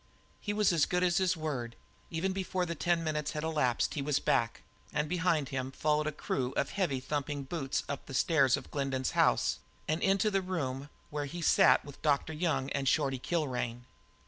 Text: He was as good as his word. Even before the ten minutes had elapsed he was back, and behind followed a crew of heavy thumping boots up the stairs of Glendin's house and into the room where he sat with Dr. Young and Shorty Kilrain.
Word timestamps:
He 0.39 0.51
was 0.51 0.73
as 0.73 0.87
good 0.87 1.03
as 1.03 1.17
his 1.17 1.37
word. 1.37 1.75
Even 2.09 2.33
before 2.33 2.65
the 2.65 2.73
ten 2.73 3.03
minutes 3.03 3.33
had 3.33 3.43
elapsed 3.43 3.93
he 3.93 4.01
was 4.01 4.17
back, 4.17 4.63
and 4.91 5.07
behind 5.07 5.49
followed 5.75 6.07
a 6.07 6.11
crew 6.11 6.53
of 6.57 6.71
heavy 6.71 6.99
thumping 6.99 7.43
boots 7.43 7.83
up 7.87 8.07
the 8.07 8.15
stairs 8.15 8.57
of 8.57 8.71
Glendin's 8.71 9.11
house 9.11 9.59
and 9.87 10.01
into 10.01 10.31
the 10.31 10.41
room 10.41 10.89
where 11.11 11.25
he 11.25 11.43
sat 11.43 11.85
with 11.85 12.01
Dr. 12.01 12.33
Young 12.33 12.71
and 12.71 12.87
Shorty 12.87 13.19
Kilrain. 13.19 13.85